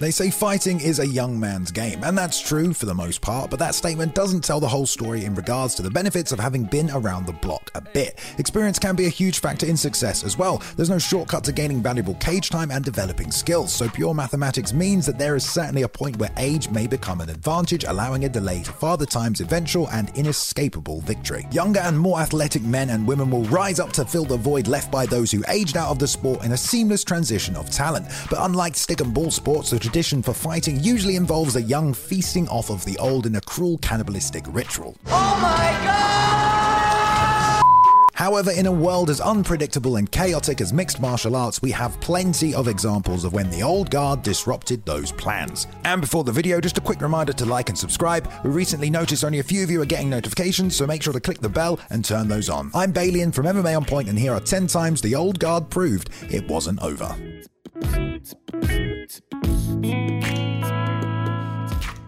They 0.00 0.12
say 0.12 0.30
fighting 0.30 0.80
is 0.80 1.00
a 1.00 1.06
young 1.06 1.40
man's 1.40 1.72
game, 1.72 2.04
and 2.04 2.16
that's 2.16 2.40
true 2.40 2.72
for 2.72 2.86
the 2.86 2.94
most 2.94 3.20
part, 3.20 3.50
but 3.50 3.58
that 3.58 3.74
statement 3.74 4.14
doesn't 4.14 4.44
tell 4.44 4.60
the 4.60 4.68
whole 4.68 4.86
story 4.86 5.24
in 5.24 5.34
regards 5.34 5.74
to 5.74 5.82
the 5.82 5.90
benefits 5.90 6.30
of 6.30 6.38
having 6.38 6.62
been 6.62 6.88
around 6.92 7.26
the 7.26 7.32
block 7.32 7.72
a 7.74 7.80
bit. 7.80 8.20
Experience 8.38 8.78
can 8.78 8.94
be 8.94 9.06
a 9.06 9.10
huge 9.10 9.40
factor 9.40 9.66
in 9.66 9.76
success 9.76 10.22
as 10.22 10.38
well. 10.38 10.62
There's 10.76 10.88
no 10.88 11.00
shortcut 11.00 11.42
to 11.44 11.52
gaining 11.52 11.82
valuable 11.82 12.14
cage 12.14 12.48
time 12.48 12.70
and 12.70 12.84
developing 12.84 13.32
skills, 13.32 13.74
so 13.74 13.88
pure 13.88 14.14
mathematics 14.14 14.72
means 14.72 15.04
that 15.06 15.18
there 15.18 15.34
is 15.34 15.44
certainly 15.44 15.82
a 15.82 15.88
point 15.88 16.18
where 16.18 16.30
age 16.36 16.70
may 16.70 16.86
become 16.86 17.20
an 17.20 17.28
advantage, 17.28 17.82
allowing 17.82 18.24
a 18.24 18.28
delay 18.28 18.62
to 18.62 18.70
Father 18.70 19.06
Time's 19.06 19.40
eventual 19.40 19.88
and 19.90 20.16
inescapable 20.16 21.00
victory. 21.00 21.48
Younger 21.50 21.80
and 21.80 21.98
more 21.98 22.20
athletic 22.20 22.62
men 22.62 22.90
and 22.90 23.04
women 23.04 23.32
will 23.32 23.44
rise 23.44 23.80
up 23.80 23.92
to 23.94 24.04
fill 24.04 24.26
the 24.26 24.36
void 24.36 24.68
left 24.68 24.92
by 24.92 25.06
those 25.06 25.32
who 25.32 25.42
aged 25.48 25.76
out 25.76 25.90
of 25.90 25.98
the 25.98 26.06
sport 26.06 26.44
in 26.44 26.52
a 26.52 26.56
seamless 26.56 27.02
transition 27.02 27.56
of 27.56 27.68
talent. 27.68 28.06
But 28.30 28.38
unlike 28.42 28.76
stick 28.76 29.00
and 29.00 29.12
ball 29.12 29.32
sports, 29.32 29.70
the 29.70 29.87
tradition 29.88 30.22
for 30.22 30.34
fighting 30.34 30.78
usually 30.84 31.16
involves 31.16 31.56
a 31.56 31.62
young 31.62 31.94
feasting 31.94 32.46
off 32.48 32.68
of 32.68 32.84
the 32.84 32.98
old 32.98 33.24
in 33.24 33.36
a 33.36 33.40
cruel 33.40 33.78
cannibalistic 33.78 34.44
ritual. 34.48 34.94
Oh 35.06 35.38
my 35.40 35.70
god! 35.82 37.62
However, 38.12 38.50
in 38.50 38.66
a 38.66 38.72
world 38.72 39.08
as 39.08 39.22
unpredictable 39.22 39.96
and 39.96 40.12
chaotic 40.12 40.60
as 40.60 40.74
mixed 40.74 41.00
martial 41.00 41.34
arts, 41.34 41.62
we 41.62 41.70
have 41.70 41.98
plenty 42.02 42.54
of 42.54 42.68
examples 42.68 43.24
of 43.24 43.32
when 43.32 43.48
the 43.48 43.62
old 43.62 43.90
guard 43.90 44.22
disrupted 44.22 44.84
those 44.84 45.10
plans. 45.10 45.66
And 45.84 46.02
before 46.02 46.22
the 46.22 46.32
video, 46.32 46.60
just 46.60 46.76
a 46.76 46.82
quick 46.82 47.00
reminder 47.00 47.32
to 47.32 47.46
like 47.46 47.70
and 47.70 47.78
subscribe. 47.78 48.30
We 48.44 48.50
recently 48.50 48.90
noticed 48.90 49.24
only 49.24 49.38
a 49.38 49.42
few 49.42 49.62
of 49.62 49.70
you 49.70 49.80
are 49.80 49.86
getting 49.86 50.10
notifications, 50.10 50.76
so 50.76 50.86
make 50.86 51.02
sure 51.02 51.14
to 51.14 51.20
click 51.20 51.40
the 51.40 51.48
bell 51.48 51.80
and 51.88 52.04
turn 52.04 52.28
those 52.28 52.50
on. 52.50 52.70
I'm 52.74 52.92
Balian 52.92 53.32
from 53.32 53.46
MMA 53.46 53.74
On 53.74 53.86
Point, 53.86 54.10
and 54.10 54.18
here 54.18 54.34
are 54.34 54.40
10 54.40 54.66
times 54.66 55.00
the 55.00 55.14
old 55.14 55.38
guard 55.38 55.70
proved 55.70 56.10
it 56.30 56.46
wasn't 56.46 56.82
over. 56.82 57.16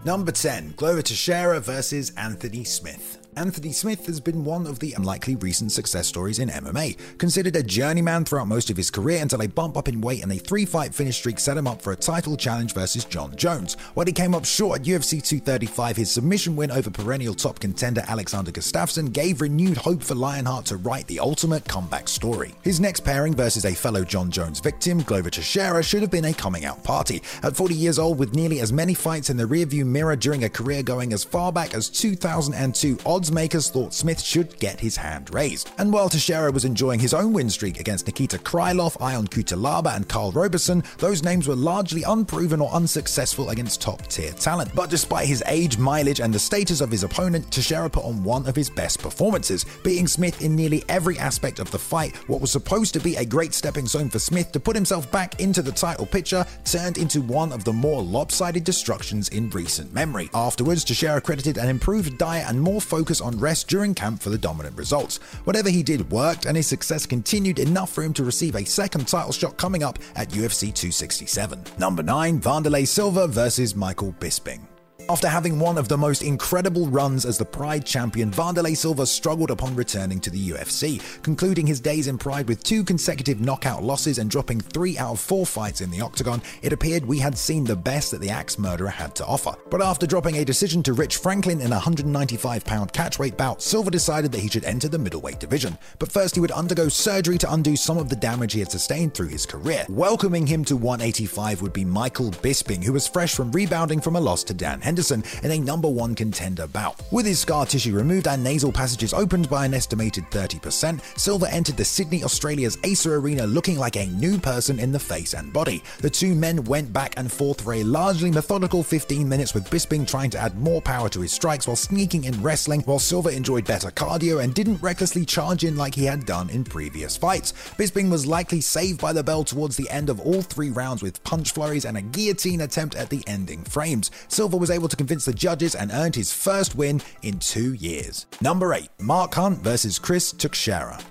Number 0.03 0.33
10, 0.33 0.77
Glover 0.77 1.03
Teixeira 1.03 1.61
versus 1.61 2.11
Anthony 2.17 2.65
Smith. 2.65 3.20
Anthony 3.37 3.71
Smith 3.71 4.07
has 4.07 4.19
been 4.19 4.45
one 4.45 4.67
of 4.67 4.81
the 4.81 4.93
unlikely 4.95 5.37
recent 5.37 5.71
success 5.71 6.09
stories 6.09 6.41
in 6.41 6.49
MMA. 6.49 6.97
Considered 7.17 7.55
a 7.55 7.63
journeyman 7.63 8.25
throughout 8.25 8.49
most 8.49 8.71
of 8.71 8.77
his 8.77 8.91
career 8.91 9.23
until 9.23 9.43
a 9.43 9.47
bump 9.47 9.77
up 9.77 9.89
in 9.89 10.01
weight 10.01 10.23
and 10.23 10.33
a 10.33 10.39
three 10.39 10.65
fight 10.65 10.93
finish 10.93 11.17
streak 11.17 11.39
set 11.39 11.57
him 11.57 11.67
up 11.67 11.81
for 11.81 11.93
a 11.93 11.97
title 11.97 12.37
challenge 12.37 12.75
versus 12.75 13.05
Jon 13.05 13.35
Jones. 13.37 13.75
While 13.95 14.07
he 14.07 14.13
came 14.13 14.35
up 14.35 14.45
short 14.45 14.81
at 14.81 14.87
UFC 14.87 15.23
235, 15.23 15.97
his 15.97 16.11
submission 16.11 16.57
win 16.57 16.73
over 16.73 16.91
perennial 16.91 17.35
top 17.35 17.61
contender 17.61 18.03
Alexander 18.09 18.51
Gustafsson 18.51 19.13
gave 19.13 19.41
renewed 19.41 19.77
hope 19.77 20.03
for 20.03 20.17
Lionheart 20.17 20.67
to 20.67 20.77
write 20.77 21.07
the 21.07 21.21
ultimate 21.21 21.65
comeback 21.67 22.09
story. 22.09 22.53
His 22.63 22.81
next 22.81 23.01
pairing 23.01 23.35
versus 23.35 23.65
a 23.65 23.75
fellow 23.75 24.05
Jon 24.05 24.31
Jones 24.31 24.59
victim, 24.59 25.03
Glover 25.03 25.31
Teixeira, 25.31 25.85
should 25.85 26.03
have 26.03 26.11
been 26.11 26.25
a 26.25 26.35
coming 26.35 26.65
out 26.65 26.83
party. 26.83 27.23
At 27.45 27.57
40 27.57 27.75
years 27.75 27.99
old, 27.99 28.19
with 28.19 28.35
nearly 28.35 28.61
as 28.61 28.73
many 28.73 28.95
fights 28.95 29.31
in 29.31 29.37
the 29.37 29.45
rearview 29.45 29.87
mirror 29.87 30.17
during 30.17 30.45
a 30.45 30.49
career 30.49 30.83
going 30.83 31.13
as 31.13 31.23
far 31.23 31.53
back 31.53 31.75
as 31.75 31.89
2002, 31.89 32.99
odds 33.21 33.31
makers 33.31 33.69
thought 33.69 33.93
Smith 33.93 34.19
should 34.19 34.59
get 34.61 34.81
his 34.81 34.97
hand 34.97 35.35
raised. 35.35 35.71
And 35.77 35.93
while 35.93 36.09
Teixeira 36.09 36.51
was 36.51 36.65
enjoying 36.65 36.99
his 36.99 37.13
own 37.13 37.35
win 37.35 37.51
streak 37.51 37.79
against 37.79 38.07
Nikita 38.07 38.39
Krylov, 38.39 38.97
Ion 38.99 39.27
Cutelaba, 39.27 39.95
and 39.95 40.09
Karl 40.09 40.33
Roberson, 40.33 40.83
those 40.97 41.23
names 41.23 41.47
were 41.47 41.55
largely 41.55 42.03
unproven 42.03 42.63
or 42.63 42.73
unsuccessful 42.73 43.51
against 43.51 43.83
top 43.83 44.07
tier 44.07 44.33
talent. 44.33 44.75
But 44.75 44.89
despite 44.89 45.29
his 45.29 45.43
age, 45.47 45.77
mileage, 45.77 46.21
and 46.21 46.33
the 46.33 46.39
status 46.39 46.81
of 46.81 46.91
his 46.91 47.05
opponent, 47.05 47.53
Teixeira 47.53 47.91
put 47.91 48.07
on 48.07 48.25
one 48.25 48.47
of 48.47 48.57
his 48.57 48.71
best 48.71 49.03
performances, 49.03 49.67
beating 49.85 50.07
Smith 50.07 50.41
in 50.41 50.57
nearly 50.57 50.83
every 50.89 51.19
aspect 51.19 51.59
of 51.59 51.71
the 51.71 51.79
fight. 51.79 52.17
What 52.27 52.41
was 52.41 52.51
supposed 52.51 52.95
to 52.95 53.01
be 53.01 53.17
a 53.17 53.25
great 53.27 53.53
stepping 53.53 53.87
stone 53.87 54.09
for 54.09 54.19
Smith 54.19 54.51
to 54.53 54.61
put 54.61 54.77
himself 54.77 55.13
back 55.13 55.39
into 55.43 55.61
the 55.61 55.73
title 55.73 56.07
picture 56.07 56.47
turned 56.65 56.97
into 56.97 57.21
one 57.21 57.53
of 57.53 57.65
the 57.65 57.73
more 57.75 58.01
lopsided 58.01 58.65
destructions 58.65 59.29
in 59.29 59.51
recent 59.51 59.93
memory. 59.93 60.31
Afterwards, 60.33 60.85
Teixeira 60.85 61.21
credited 61.21 61.59
an 61.59 61.69
improved 61.69 62.17
diet 62.17 62.49
and 62.49 62.59
more 62.59 62.81
focus 62.81 63.10
on 63.19 63.39
rest 63.39 63.67
during 63.67 63.95
camp 63.95 64.21
for 64.21 64.29
the 64.29 64.37
dominant 64.37 64.77
results. 64.77 65.17
Whatever 65.45 65.71
he 65.71 65.83
did 65.83 66.11
worked, 66.11 66.45
and 66.45 66.55
his 66.55 66.67
success 66.67 67.07
continued 67.07 67.59
enough 67.59 67.91
for 67.91 68.03
him 68.03 68.13
to 68.13 68.25
receive 68.25 68.57
a 68.57 68.65
second 68.67 69.09
title 69.09 69.33
shot 69.33 69.57
coming 69.57 69.83
up 69.83 69.99
at 70.17 70.29
UFC 70.29 70.65
267. 70.75 71.65
Number 71.79 72.03
9, 72.03 72.43
Wanderlei 72.43 72.87
Silva 72.87 73.27
versus 73.27 73.75
Michael 73.75 74.13
Bisping. 74.21 74.70
After 75.11 75.27
having 75.27 75.59
one 75.59 75.77
of 75.77 75.89
the 75.89 75.99
most 75.99 76.23
incredible 76.23 76.87
runs 76.87 77.27
as 77.27 77.37
the 77.37 77.45
Pride 77.45 77.85
champion, 77.85 78.31
Wanderlei 78.31 78.77
Silva 78.77 79.05
struggled 79.05 79.51
upon 79.51 79.75
returning 79.75 80.21
to 80.21 80.31
the 80.31 80.51
UFC, 80.51 81.03
concluding 81.25 81.67
his 81.67 81.81
days 81.81 82.07
in 82.07 82.17
Pride 82.17 82.47
with 82.47 82.63
two 82.63 82.85
consecutive 82.85 83.41
knockout 83.41 83.83
losses 83.83 84.19
and 84.19 84.31
dropping 84.31 84.61
three 84.61 84.97
out 84.99 85.15
of 85.15 85.19
four 85.19 85.45
fights 85.45 85.81
in 85.81 85.91
the 85.91 86.01
octagon. 86.01 86.41
It 86.63 86.73
appeared 86.73 87.05
we 87.05 87.19
had 87.19 87.37
seen 87.37 87.65
the 87.65 87.75
best 87.75 88.13
that 88.13 88.21
the 88.21 88.31
Axe 88.31 88.57
Murderer 88.57 88.89
had 88.89 89.17
to 89.17 89.27
offer. 89.27 89.53
But 89.69 89.83
after 89.83 90.07
dropping 90.07 90.37
a 90.37 90.45
decision 90.45 90.81
to 90.85 90.93
Rich 90.93 91.17
Franklin 91.17 91.61
in 91.61 91.73
a 91.73 91.83
195 91.83 92.65
pound 92.65 92.93
catchweight 92.93 93.37
bout, 93.37 93.63
Silva 93.63 93.91
decided 93.91 94.31
that 94.31 94.43
he 94.43 94.49
should 94.49 94.65
enter 94.65 94.87
the 94.87 94.97
middleweight 94.97 95.41
division. 95.41 95.77
But 95.99 96.13
first, 96.13 96.37
he 96.37 96.41
would 96.41 96.53
undergo 96.53 96.89
surgery 96.89 97.39
to 97.39 97.53
undo 97.53 97.75
some 97.75 97.99
of 97.99 98.11
the 98.11 98.15
damage 98.15 98.53
he 98.53 98.61
had 98.61 98.71
sustained 98.71 99.15
through 99.15 99.27
his 99.27 99.45
career. 99.45 99.87
Welcoming 99.89 100.47
him 100.47 100.65
to 100.67 100.77
185 100.77 101.63
would 101.63 101.73
be 101.73 101.85
Michael 101.85 102.31
Bisping, 102.31 102.85
who 102.85 102.93
was 102.93 103.09
fresh 103.09 103.35
from 103.35 103.51
rebounding 103.51 104.01
from 104.01 104.15
a 104.15 104.21
loss 104.21 104.45
to 104.45 104.55
Dan 104.55 104.81
Henderson 104.81 105.00
in 105.09 105.51
a 105.51 105.59
number 105.59 105.89
one 105.89 106.15
contender 106.15 106.67
bout. 106.67 107.01
With 107.11 107.25
his 107.25 107.41
scar 107.41 107.65
tissue 107.65 107.97
removed 107.97 108.29
and 108.29 108.45
nasal 108.45 108.71
passages 108.71 109.15
opened 109.15 109.49
by 109.49 109.65
an 109.65 109.73
estimated 109.73 110.25
30%, 110.31 111.01
Silva 111.19 111.51
entered 111.51 111.79
the 111.79 111.85
Sydney, 111.85 112.23
Australia's 112.23 112.77
Acer 112.85 113.17
Arena 113.17 113.47
looking 113.47 113.79
like 113.79 113.97
a 113.97 114.07
new 114.07 114.39
person 114.39 114.79
in 114.79 114.93
the 114.93 114.99
face 114.99 115.33
and 115.33 115.53
body. 115.53 115.83
The 116.01 116.11
two 116.11 116.35
men 116.35 116.65
went 116.65 116.93
back 116.93 117.15
and 117.17 117.33
forth 117.33 117.63
for 117.63 117.75
a 117.75 117.83
largely 117.83 118.31
methodical 118.31 118.83
15 118.83 119.29
minutes 119.29 119.55
with 119.55 119.71
Bisping 119.71 120.07
trying 120.07 120.31
to 120.31 120.39
add 120.39 120.59
more 120.59 120.83
power 120.83 121.09
to 121.09 121.21
his 121.21 121.33
strikes 121.33 121.67
while 121.67 121.77
sneaking 121.77 122.25
in 122.25 122.43
wrestling, 122.43 122.83
while 122.83 122.99
Silva 122.99 123.31
enjoyed 123.31 123.67
better 123.67 123.91
cardio 123.91 124.43
and 124.43 124.55
didn't 124.55 124.83
recklessly 124.83 125.25
charge 125.25 125.65
in 125.65 125.77
like 125.77 125.95
he 125.95 126.05
had 126.05 126.27
done 126.27 126.51
in 126.51 126.65
previous 126.65 127.17
fights. 127.17 127.53
Bisping 127.79 128.11
was 128.11 128.27
likely 128.27 128.61
saved 128.61 129.01
by 129.01 129.13
the 129.13 129.25
bell 129.25 129.45
towards 129.45 129.77
the 129.77 129.89
end 129.91 130.11
of 130.11 130.21
all 130.21 130.43
three 130.43 130.71
rounds 130.71 131.03
with 131.03 131.23
punch 131.25 131.53
flurries 131.53 131.85
and 131.85 131.97
a 131.97 132.03
guillotine 132.03 132.63
attempt 132.63 132.95
at 132.95 133.11
the 133.11 133.23
ending 133.27 133.65
frames. 133.65 134.11
Silva 134.29 134.57
was 134.57 134.71
able 134.71 134.80
to 134.89 134.97
convince 134.97 135.25
the 135.25 135.33
judges 135.33 135.75
and 135.75 135.91
earned 135.93 136.17
his 136.17 136.33
first 136.33 136.75
win 136.75 137.01
in 137.23 137.39
two 137.39 137.75
years. 137.75 138.27
Number 138.41 138.75
8. 138.75 138.89
Mark 139.01 139.35
Hunt 139.35 139.59
versus 139.61 139.99
Chris 139.99 140.33
Tuchscherer. 140.33 141.03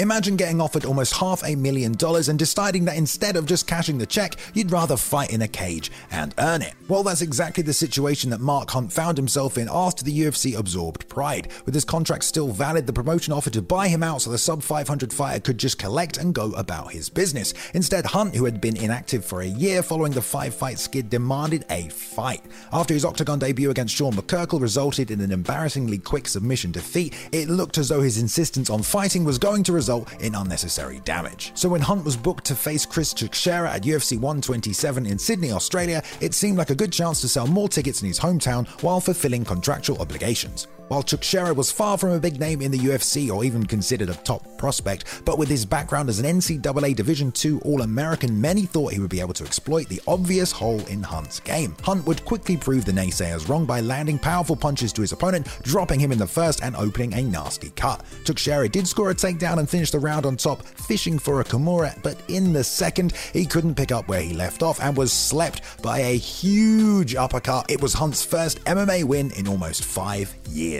Imagine 0.00 0.36
getting 0.36 0.60
offered 0.60 0.84
almost 0.84 1.16
half 1.16 1.42
a 1.42 1.56
million 1.56 1.90
dollars 1.90 2.28
and 2.28 2.38
deciding 2.38 2.84
that 2.84 2.96
instead 2.96 3.34
of 3.34 3.46
just 3.46 3.66
cashing 3.66 3.98
the 3.98 4.06
check, 4.06 4.36
you'd 4.54 4.70
rather 4.70 4.96
fight 4.96 5.32
in 5.32 5.42
a 5.42 5.48
cage 5.48 5.90
and 6.12 6.32
earn 6.38 6.62
it. 6.62 6.74
Well, 6.86 7.02
that's 7.02 7.20
exactly 7.20 7.64
the 7.64 7.72
situation 7.72 8.30
that 8.30 8.40
Mark 8.40 8.70
Hunt 8.70 8.92
found 8.92 9.18
himself 9.18 9.58
in 9.58 9.68
after 9.68 10.04
the 10.04 10.16
UFC 10.16 10.56
absorbed 10.56 11.08
Pride. 11.08 11.48
With 11.66 11.74
his 11.74 11.84
contract 11.84 12.22
still 12.22 12.46
valid, 12.46 12.86
the 12.86 12.92
promotion 12.92 13.32
offered 13.32 13.54
to 13.54 13.62
buy 13.62 13.88
him 13.88 14.04
out 14.04 14.22
so 14.22 14.30
the 14.30 14.38
sub 14.38 14.62
500 14.62 15.12
fighter 15.12 15.40
could 15.40 15.58
just 15.58 15.80
collect 15.80 16.16
and 16.16 16.32
go 16.32 16.52
about 16.52 16.92
his 16.92 17.08
business. 17.08 17.52
Instead, 17.74 18.06
Hunt, 18.06 18.36
who 18.36 18.44
had 18.44 18.60
been 18.60 18.76
inactive 18.76 19.24
for 19.24 19.40
a 19.40 19.46
year 19.46 19.82
following 19.82 20.12
the 20.12 20.22
five 20.22 20.54
fight 20.54 20.78
skid, 20.78 21.10
demanded 21.10 21.64
a 21.70 21.88
fight. 21.88 22.44
After 22.72 22.94
his 22.94 23.04
octagon 23.04 23.40
debut 23.40 23.70
against 23.70 23.96
Sean 23.96 24.12
McCorkle 24.12 24.60
resulted 24.60 25.10
in 25.10 25.20
an 25.20 25.32
embarrassingly 25.32 25.98
quick 25.98 26.28
submission 26.28 26.70
defeat, 26.70 27.14
it 27.32 27.48
looked 27.48 27.78
as 27.78 27.88
though 27.88 28.02
his 28.02 28.18
insistence 28.18 28.70
on 28.70 28.84
fighting 28.84 29.24
was 29.24 29.38
going 29.38 29.64
to 29.64 29.72
result 29.72 29.87
in 30.20 30.34
unnecessary 30.34 31.00
damage. 31.04 31.52
So 31.54 31.68
when 31.68 31.80
Hunt 31.80 32.04
was 32.04 32.16
booked 32.16 32.44
to 32.46 32.54
face 32.54 32.86
Chris 32.86 33.12
Tuchscherer 33.14 33.68
at 33.68 33.82
UFC 33.82 34.12
127 34.12 35.06
in 35.06 35.18
Sydney, 35.18 35.52
Australia, 35.52 36.02
it 36.20 36.34
seemed 36.34 36.58
like 36.58 36.70
a 36.70 36.74
good 36.74 36.92
chance 36.92 37.20
to 37.22 37.28
sell 37.28 37.46
more 37.46 37.68
tickets 37.68 38.02
in 38.02 38.08
his 38.08 38.20
hometown 38.20 38.66
while 38.82 39.00
fulfilling 39.00 39.44
contractual 39.44 39.98
obligations. 39.98 40.68
While 40.88 41.02
Tuchscherer 41.02 41.54
was 41.54 41.70
far 41.70 41.98
from 41.98 42.12
a 42.12 42.18
big 42.18 42.40
name 42.40 42.62
in 42.62 42.70
the 42.70 42.78
UFC 42.78 43.30
or 43.30 43.44
even 43.44 43.66
considered 43.66 44.08
a 44.08 44.14
top 44.14 44.56
prospect, 44.56 45.22
but 45.26 45.36
with 45.36 45.50
his 45.50 45.66
background 45.66 46.08
as 46.08 46.18
an 46.18 46.24
NCAA 46.24 46.96
Division 46.96 47.30
II 47.44 47.60
All-American, 47.60 48.40
many 48.40 48.62
thought 48.62 48.94
he 48.94 48.98
would 48.98 49.10
be 49.10 49.20
able 49.20 49.34
to 49.34 49.44
exploit 49.44 49.86
the 49.88 50.00
obvious 50.08 50.50
hole 50.50 50.80
in 50.86 51.02
Hunt's 51.02 51.40
game. 51.40 51.76
Hunt 51.82 52.06
would 52.06 52.24
quickly 52.24 52.56
prove 52.56 52.86
the 52.86 52.92
naysayers 52.92 53.50
wrong 53.50 53.66
by 53.66 53.82
landing 53.82 54.18
powerful 54.18 54.56
punches 54.56 54.94
to 54.94 55.02
his 55.02 55.12
opponent, 55.12 55.46
dropping 55.60 56.00
him 56.00 56.10
in 56.10 56.18
the 56.18 56.26
first 56.26 56.62
and 56.62 56.74
opening 56.74 57.12
a 57.12 57.22
nasty 57.22 57.68
cut. 57.70 58.02
Tuchscherer 58.24 58.72
did 58.72 58.88
score 58.88 59.10
a 59.10 59.14
takedown 59.14 59.58
and 59.58 59.68
finish 59.68 59.90
the 59.90 59.98
round 59.98 60.24
on 60.24 60.38
top, 60.38 60.62
fishing 60.62 61.18
for 61.18 61.42
a 61.42 61.44
Kimura, 61.44 62.02
but 62.02 62.16
in 62.28 62.54
the 62.54 62.64
second, 62.64 63.12
he 63.34 63.44
couldn't 63.44 63.74
pick 63.74 63.92
up 63.92 64.08
where 64.08 64.22
he 64.22 64.32
left 64.32 64.62
off 64.62 64.80
and 64.80 64.96
was 64.96 65.12
slept 65.12 65.82
by 65.82 65.98
a 65.98 66.16
huge 66.16 67.14
uppercut. 67.14 67.70
It 67.70 67.82
was 67.82 67.92
Hunt's 67.92 68.24
first 68.24 68.64
MMA 68.64 69.04
win 69.04 69.32
in 69.32 69.46
almost 69.46 69.84
five 69.84 70.34
years. 70.48 70.77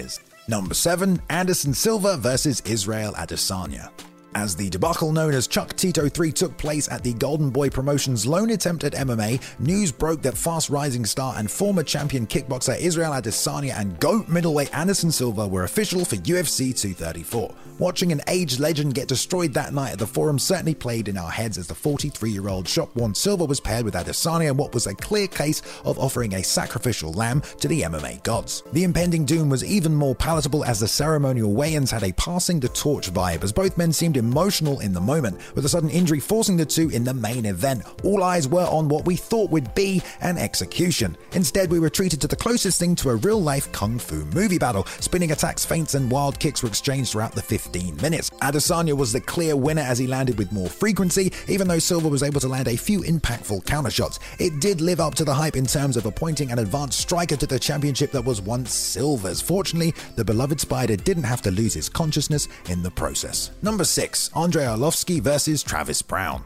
Number 0.48 0.74
7, 0.74 1.20
Anderson 1.28 1.74
Silva 1.74 2.16
versus 2.16 2.62
Israel 2.64 3.12
Adesanya. 3.14 3.90
As 4.38 4.54
the 4.54 4.70
debacle 4.70 5.10
known 5.10 5.34
as 5.34 5.48
Chuck 5.48 5.74
Tito 5.74 6.08
3 6.08 6.30
took 6.30 6.56
place 6.56 6.88
at 6.88 7.02
the 7.02 7.12
Golden 7.12 7.50
Boy 7.50 7.70
Promotions' 7.70 8.24
lone 8.24 8.50
attempt 8.50 8.84
at 8.84 8.92
MMA, 8.92 9.42
news 9.58 9.90
broke 9.90 10.22
that 10.22 10.38
fast 10.38 10.70
rising 10.70 11.04
star 11.04 11.34
and 11.36 11.50
former 11.50 11.82
champion 11.82 12.24
kickboxer 12.24 12.78
Israel 12.78 13.14
Adesanya 13.14 13.74
and 13.76 13.98
GOAT 13.98 14.28
middleweight 14.28 14.72
Anderson 14.72 15.10
Silva 15.10 15.48
were 15.48 15.64
official 15.64 16.04
for 16.04 16.14
UFC 16.14 16.72
234. 16.72 17.52
Watching 17.80 18.12
an 18.12 18.20
aged 18.28 18.60
legend 18.60 18.94
get 18.94 19.08
destroyed 19.08 19.54
that 19.54 19.72
night 19.72 19.92
at 19.92 19.98
the 19.98 20.06
forum 20.06 20.38
certainly 20.38 20.74
played 20.74 21.08
in 21.08 21.16
our 21.16 21.30
heads 21.30 21.58
as 21.58 21.66
the 21.66 21.74
43 21.74 22.30
year 22.30 22.48
old 22.48 22.68
shop 22.68 22.94
worn 22.94 23.14
Silva 23.14 23.44
was 23.44 23.60
paired 23.60 23.84
with 23.84 23.94
Adesanya 23.94 24.50
in 24.50 24.56
what 24.56 24.74
was 24.74 24.86
a 24.86 24.94
clear 24.94 25.26
case 25.26 25.62
of 25.84 25.98
offering 25.98 26.34
a 26.34 26.44
sacrificial 26.44 27.12
lamb 27.12 27.40
to 27.58 27.66
the 27.66 27.82
MMA 27.82 28.22
gods. 28.22 28.62
The 28.72 28.84
impending 28.84 29.24
doom 29.24 29.48
was 29.48 29.64
even 29.64 29.94
more 29.94 30.14
palatable 30.14 30.64
as 30.64 30.78
the 30.78 30.88
ceremonial 30.88 31.52
weigh 31.52 31.74
ins 31.74 31.90
had 31.90 32.04
a 32.04 32.12
passing 32.12 32.60
the 32.60 32.68
torch 32.68 33.12
vibe, 33.12 33.42
as 33.42 33.52
both 33.52 33.76
men 33.76 33.92
seemed 33.92 34.16
emotional 34.28 34.80
in 34.80 34.92
the 34.92 35.00
moment, 35.00 35.40
with 35.54 35.64
a 35.64 35.68
sudden 35.68 35.88
injury 35.88 36.20
forcing 36.20 36.56
the 36.56 36.66
two 36.66 36.90
in 36.90 37.04
the 37.04 37.14
main 37.14 37.46
event. 37.46 37.82
All 38.04 38.22
eyes 38.22 38.46
were 38.46 38.66
on 38.66 38.88
what 38.88 39.06
we 39.06 39.16
thought 39.16 39.50
would 39.50 39.74
be 39.74 40.02
an 40.20 40.36
execution. 40.36 41.16
Instead, 41.32 41.70
we 41.70 41.80
were 41.80 41.88
treated 41.88 42.20
to 42.20 42.28
the 42.28 42.36
closest 42.36 42.78
thing 42.78 42.94
to 42.96 43.10
a 43.10 43.16
real 43.16 43.40
life 43.40 43.70
kung 43.72 43.98
fu 43.98 44.24
movie 44.26 44.58
battle. 44.58 44.84
Spinning 45.00 45.32
attacks, 45.32 45.64
feints, 45.64 45.94
and 45.94 46.10
wild 46.10 46.38
kicks 46.38 46.62
were 46.62 46.68
exchanged 46.68 47.12
throughout 47.12 47.34
the 47.34 47.42
15 47.42 47.96
minutes. 47.96 48.30
Adesanya 48.42 48.96
was 48.96 49.12
the 49.12 49.20
clear 49.20 49.56
winner 49.56 49.82
as 49.82 49.98
he 49.98 50.06
landed 50.06 50.36
with 50.38 50.52
more 50.52 50.68
frequency, 50.68 51.32
even 51.46 51.66
though 51.66 51.78
Silva 51.78 52.08
was 52.08 52.22
able 52.22 52.40
to 52.40 52.48
land 52.48 52.68
a 52.68 52.76
few 52.76 53.00
impactful 53.00 53.64
counter 53.64 53.90
shots. 53.90 54.18
It 54.38 54.60
did 54.60 54.80
live 54.80 55.00
up 55.00 55.14
to 55.16 55.24
the 55.24 55.34
hype 55.34 55.56
in 55.56 55.66
terms 55.66 55.96
of 55.96 56.06
appointing 56.06 56.52
an 56.52 56.58
advanced 56.58 57.00
striker 57.00 57.36
to 57.36 57.46
the 57.46 57.58
championship 57.58 58.12
that 58.12 58.24
was 58.24 58.40
once 58.40 58.72
Silva's. 58.72 59.40
Fortunately, 59.40 59.94
the 60.16 60.24
beloved 60.24 60.60
Spider 60.60 60.96
didn't 60.96 61.24
have 61.24 61.42
to 61.42 61.50
lose 61.50 61.74
his 61.74 61.88
consciousness 61.88 62.48
in 62.68 62.82
the 62.82 62.90
process. 62.90 63.50
Number 63.62 63.84
6. 63.84 64.07
Andrei 64.34 64.64
Arlovski 64.64 65.20
versus 65.20 65.62
Travis 65.62 66.00
Browne. 66.00 66.44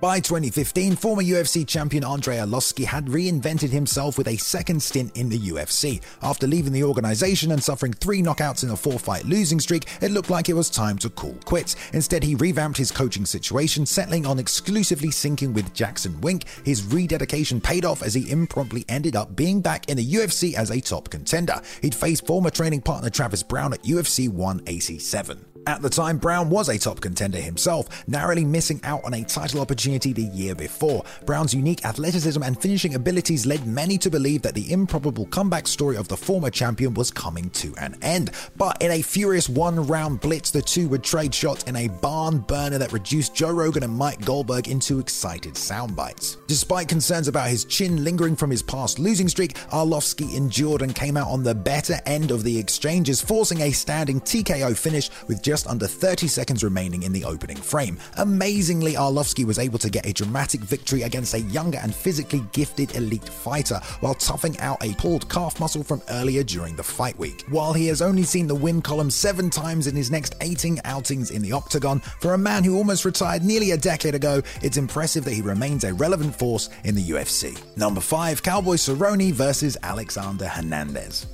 By 0.00 0.18
2015, 0.20 0.96
former 0.96 1.22
UFC 1.22 1.66
champion 1.66 2.04
Andrei 2.04 2.36
Arlovski 2.38 2.86
had 2.86 3.06
reinvented 3.06 3.68
himself 3.68 4.16
with 4.16 4.28
a 4.28 4.36
second 4.38 4.82
stint 4.82 5.14
in 5.14 5.28
the 5.28 5.38
UFC. 5.38 6.00
After 6.22 6.46
leaving 6.46 6.72
the 6.72 6.84
organization 6.84 7.52
and 7.52 7.62
suffering 7.62 7.92
three 7.92 8.22
knockouts 8.22 8.62
in 8.62 8.70
a 8.70 8.76
four 8.76 8.98
fight 8.98 9.26
losing 9.26 9.60
streak, 9.60 9.88
it 10.00 10.10
looked 10.10 10.30
like 10.30 10.48
it 10.48 10.54
was 10.54 10.70
time 10.70 10.96
to 10.98 11.10
call 11.10 11.34
quits. 11.44 11.76
Instead, 11.92 12.22
he 12.22 12.34
revamped 12.34 12.78
his 12.78 12.90
coaching 12.90 13.26
situation, 13.26 13.84
settling 13.84 14.24
on 14.24 14.38
exclusively 14.38 15.08
syncing 15.08 15.52
with 15.52 15.74
Jackson 15.74 16.18
Wink. 16.22 16.44
His 16.64 16.82
rededication 16.84 17.60
paid 17.60 17.84
off 17.84 18.02
as 18.02 18.14
he 18.14 18.30
impromptu 18.30 18.82
ended 18.88 19.16
up 19.16 19.36
being 19.36 19.60
back 19.60 19.88
in 19.88 19.96
the 19.96 20.12
UFC 20.12 20.54
as 20.54 20.70
a 20.70 20.80
top 20.80 21.10
contender. 21.10 21.60
He'd 21.82 21.94
faced 21.94 22.26
former 22.26 22.50
training 22.50 22.82
partner 22.82 23.10
Travis 23.10 23.42
Browne 23.42 23.72
at 23.74 23.82
UFC 23.82 24.28
187. 24.28 25.49
At 25.66 25.82
the 25.82 25.90
time, 25.90 26.16
Browne 26.16 26.48
was 26.48 26.68
a 26.68 26.78
top 26.78 27.00
contender 27.00 27.38
himself, 27.38 28.06
narrowly 28.08 28.44
missing 28.44 28.80
out 28.82 29.04
on 29.04 29.12
a 29.12 29.24
title 29.24 29.60
opportunity 29.60 30.12
the 30.12 30.22
year 30.22 30.54
before. 30.54 31.04
Browne's 31.26 31.52
unique 31.52 31.84
athleticism 31.84 32.42
and 32.42 32.60
finishing 32.60 32.94
abilities 32.94 33.44
led 33.44 33.66
many 33.66 33.98
to 33.98 34.10
believe 34.10 34.40
that 34.42 34.54
the 34.54 34.72
improbable 34.72 35.26
comeback 35.26 35.68
story 35.68 35.96
of 35.96 36.08
the 36.08 36.16
former 36.16 36.50
champion 36.50 36.94
was 36.94 37.10
coming 37.10 37.50
to 37.50 37.74
an 37.76 37.96
end. 38.00 38.30
But 38.56 38.80
in 38.80 38.90
a 38.90 39.02
furious 39.02 39.48
one 39.48 39.86
round 39.86 40.20
blitz, 40.20 40.50
the 40.50 40.62
two 40.62 40.88
would 40.88 41.04
trade 41.04 41.34
shots 41.34 41.64
in 41.64 41.76
a 41.76 41.88
barn 41.88 42.38
burner 42.38 42.78
that 42.78 42.92
reduced 42.92 43.34
Joe 43.34 43.52
Rogan 43.52 43.82
and 43.82 43.94
Mike 43.94 44.24
Goldberg 44.24 44.68
into 44.68 44.98
excited 44.98 45.56
sound 45.56 45.94
bites. 45.94 46.38
Despite 46.46 46.88
concerns 46.88 47.28
about 47.28 47.50
his 47.50 47.66
chin 47.66 48.02
lingering 48.02 48.34
from 48.34 48.50
his 48.50 48.62
past 48.62 48.98
losing 48.98 49.28
streak, 49.28 49.54
Arlovski 49.72 50.34
endured 50.34 50.80
and 50.82 50.94
came 50.94 51.18
out 51.18 51.28
on 51.28 51.42
the 51.42 51.54
better 51.54 52.00
end 52.06 52.30
of 52.30 52.44
the 52.44 52.58
exchanges, 52.58 53.20
forcing 53.20 53.60
a 53.60 53.72
standing 53.72 54.20
TKO 54.20 54.76
finish 54.76 55.10
with 55.28 55.42
just 55.50 55.66
under 55.66 55.88
30 55.88 56.28
seconds 56.28 56.62
remaining 56.62 57.02
in 57.02 57.12
the 57.12 57.24
opening 57.24 57.56
frame. 57.56 57.98
Amazingly, 58.18 58.92
Arlovski 58.92 59.44
was 59.44 59.58
able 59.58 59.80
to 59.80 59.90
get 59.90 60.06
a 60.06 60.12
dramatic 60.12 60.60
victory 60.60 61.02
against 61.02 61.34
a 61.34 61.40
younger 61.40 61.78
and 61.78 61.92
physically 61.92 62.44
gifted 62.52 62.94
elite 62.94 63.28
fighter 63.28 63.80
while 63.98 64.14
toughing 64.14 64.56
out 64.60 64.78
a 64.80 64.94
pulled 64.94 65.28
calf 65.28 65.58
muscle 65.58 65.82
from 65.82 66.02
earlier 66.10 66.44
during 66.44 66.76
the 66.76 66.84
fight 66.84 67.18
week. 67.18 67.44
While 67.48 67.72
he 67.72 67.88
has 67.88 68.00
only 68.00 68.22
seen 68.22 68.46
the 68.46 68.54
win 68.54 68.80
column 68.80 69.10
seven 69.10 69.50
times 69.50 69.88
in 69.88 69.96
his 69.96 70.08
next 70.08 70.36
18 70.40 70.82
outings 70.84 71.32
in 71.32 71.42
the 71.42 71.50
octagon, 71.50 71.98
for 71.98 72.34
a 72.34 72.38
man 72.38 72.62
who 72.62 72.76
almost 72.76 73.04
retired 73.04 73.42
nearly 73.42 73.72
a 73.72 73.76
decade 73.76 74.14
ago, 74.14 74.42
it's 74.62 74.76
impressive 74.76 75.24
that 75.24 75.34
he 75.34 75.42
remains 75.42 75.82
a 75.82 75.92
relevant 75.92 76.32
force 76.32 76.70
in 76.84 76.94
the 76.94 77.08
UFC. 77.10 77.60
Number 77.76 78.00
5 78.00 78.40
Cowboy 78.40 78.76
Cerrone 78.76 79.32
versus 79.32 79.76
Alexander 79.82 80.46
Hernandez. 80.46 81.26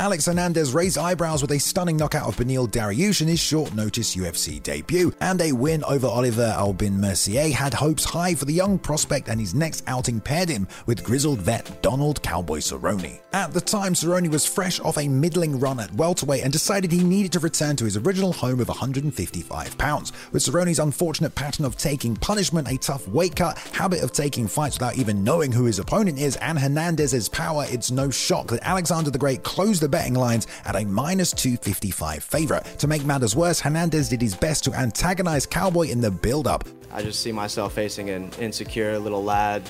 Alex 0.00 0.24
Hernandez 0.24 0.72
raised 0.72 0.96
eyebrows 0.96 1.42
with 1.42 1.50
a 1.50 1.58
stunning 1.60 1.98
knockout 1.98 2.26
of 2.26 2.34
Beneil 2.38 2.66
Dariush 2.66 3.20
in 3.20 3.28
his 3.28 3.38
short 3.38 3.74
notice 3.74 4.16
UFC 4.16 4.62
debut, 4.62 5.12
and 5.20 5.38
a 5.42 5.52
win 5.52 5.84
over 5.84 6.06
Olivier 6.06 6.54
Aubin 6.56 6.98
Mercier 6.98 7.52
had 7.52 7.74
hopes 7.74 8.02
high 8.02 8.34
for 8.34 8.46
the 8.46 8.52
young 8.54 8.78
prospect, 8.78 9.28
and 9.28 9.38
his 9.38 9.54
next 9.54 9.84
outing 9.86 10.18
paired 10.18 10.48
him 10.48 10.66
with 10.86 11.04
grizzled 11.04 11.40
vet 11.40 11.82
Donald 11.82 12.22
Cowboy 12.22 12.60
Cerrone. 12.60 13.20
At 13.34 13.52
the 13.52 13.60
time, 13.60 13.92
Cerrone 13.92 14.30
was 14.30 14.46
fresh 14.46 14.80
off 14.80 14.96
a 14.96 15.06
middling 15.06 15.60
run 15.60 15.78
at 15.78 15.92
welterweight 15.92 16.44
and 16.44 16.52
decided 16.52 16.90
he 16.90 17.04
needed 17.04 17.32
to 17.32 17.38
return 17.38 17.76
to 17.76 17.84
his 17.84 17.98
original 17.98 18.32
home 18.32 18.60
of 18.60 18.68
155 18.68 19.76
pounds. 19.76 20.14
With 20.32 20.42
Cerrone's 20.42 20.78
unfortunate 20.78 21.34
pattern 21.34 21.66
of 21.66 21.76
taking 21.76 22.16
punishment, 22.16 22.68
a 22.68 22.78
tough 22.78 23.06
weight 23.06 23.36
cut, 23.36 23.58
habit 23.58 24.02
of 24.02 24.12
taking 24.12 24.48
fights 24.48 24.76
without 24.76 24.96
even 24.96 25.22
knowing 25.22 25.52
who 25.52 25.66
his 25.66 25.78
opponent 25.78 26.18
is, 26.18 26.36
and 26.36 26.58
Hernandez's 26.58 27.28
power, 27.28 27.66
it's 27.68 27.90
no 27.90 28.08
shock 28.08 28.46
that 28.46 28.66
Alexander 28.66 29.10
the 29.10 29.18
Great 29.18 29.42
closed 29.42 29.82
the 29.82 29.89
betting 29.90 30.14
lines 30.14 30.46
at 30.64 30.76
a 30.76 30.84
minus 30.84 31.32
255 31.32 32.22
favorite. 32.22 32.64
To 32.78 32.86
make 32.86 33.04
matters 33.04 33.36
worse, 33.36 33.60
Hernandez 33.60 34.08
did 34.08 34.22
his 34.22 34.34
best 34.34 34.64
to 34.64 34.72
antagonize 34.72 35.46
Cowboy 35.46 35.88
in 35.88 36.00
the 36.00 36.10
build 36.10 36.46
up. 36.46 36.64
I 36.92 37.02
just 37.02 37.20
see 37.20 37.32
myself 37.32 37.74
facing 37.74 38.10
an 38.10 38.30
insecure 38.40 38.98
little 38.98 39.22
lad 39.22 39.62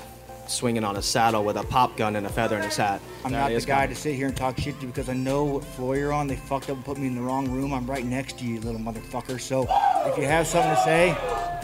swinging 0.51 0.85
on 0.85 0.97
a 0.97 1.03
saddle 1.03 1.45
with 1.45 1.57
a 1.57 1.63
pop 1.65 1.97
gun 1.97 2.17
and 2.17 2.27
a 2.27 2.29
feather 2.29 2.57
in 2.57 2.63
his 2.63 2.77
hat. 2.77 3.01
I'm 3.25 3.33
not 3.33 3.51
the 3.51 3.61
guy 3.61 3.87
to 3.87 3.95
sit 3.95 4.15
here 4.15 4.27
and 4.27 4.37
talk 4.37 4.59
shit 4.59 4.77
to 4.77 4.83
you 4.83 4.89
because 4.89 5.09
I 5.09 5.15
know 5.15 5.45
what 5.45 5.65
floor 5.65 5.97
you're 5.97 6.13
on. 6.13 6.27
They 6.27 6.37
fucked 6.37 6.71
up 6.71 6.77
and 6.77 6.85
put 6.85 6.99
me 6.99 7.07
in 7.07 7.15
the 7.15 7.23
wrong 7.23 7.51
room. 7.51 7.73
I'm 7.73 7.87
right 7.87 8.05
next 8.05 8.39
to 8.39 8.45
you, 8.45 8.61
little 8.61 8.81
motherfucker. 8.81 9.41
So 9.41 9.67
if 10.07 10.19
you 10.19 10.25
have 10.25 10.47
something 10.47 10.75
to 10.75 10.83
say, 10.83 11.09